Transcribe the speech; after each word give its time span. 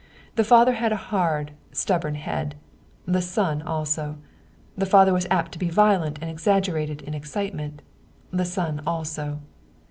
The 0.33 0.43
father 0.43 0.71
had 0.71 0.91
a 0.91 0.95
hard, 0.95 1.51
stubborn 1.71 2.15
head; 2.15 2.55
the 3.05 3.21
son 3.21 3.61
also. 3.61 4.17
The 4.75 4.87
father 4.87 5.13
was 5.13 5.27
apt 5.29 5.51
to 5.51 5.59
be 5.59 5.69
violent 5.69 6.17
and 6.23 6.31
exaggerated 6.31 7.03
in 7.03 7.13
excitement; 7.13 7.83
the 8.31 8.45
son 8.45 8.81
also. 8.87 9.41